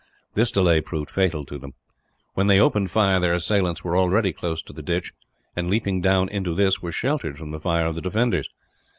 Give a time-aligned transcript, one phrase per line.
[0.33, 1.73] This delay proved fatal to them.
[2.33, 5.13] When they opened fire, their assailants were already close to the ditch
[5.55, 8.49] and, leaping down into this, were sheltered from the fire of the defenders.